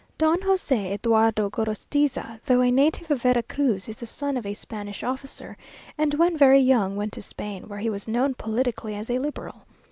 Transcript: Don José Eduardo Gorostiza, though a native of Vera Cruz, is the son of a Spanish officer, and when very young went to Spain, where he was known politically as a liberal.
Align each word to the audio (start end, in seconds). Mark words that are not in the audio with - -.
Don 0.17 0.39
José 0.39 0.93
Eduardo 0.93 1.47
Gorostiza, 1.51 2.39
though 2.47 2.61
a 2.61 2.71
native 2.71 3.11
of 3.11 3.21
Vera 3.21 3.43
Cruz, 3.43 3.87
is 3.87 3.97
the 3.97 4.07
son 4.07 4.35
of 4.35 4.47
a 4.47 4.55
Spanish 4.55 5.03
officer, 5.03 5.55
and 5.95 6.15
when 6.15 6.35
very 6.35 6.59
young 6.59 6.95
went 6.95 7.13
to 7.13 7.21
Spain, 7.21 7.67
where 7.67 7.77
he 7.77 7.89
was 7.91 8.07
known 8.07 8.33
politically 8.33 8.95
as 8.95 9.11
a 9.11 9.19
liberal. 9.19 9.61